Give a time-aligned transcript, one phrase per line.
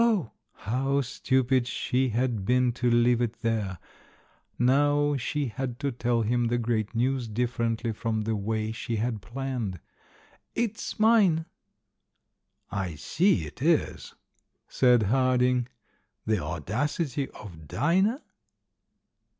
[0.03, 3.77] "Oh!" How stupid she had been to leave it there!
[4.57, 9.21] Now she had to tell him the great news differently from the way she had
[9.21, 9.79] planned.
[10.55, 11.45] "It's mine."
[12.71, 14.15] "I see it is,"
[14.67, 15.67] said Harding."
[16.25, 18.23] 'The Audacity of Dinah'?"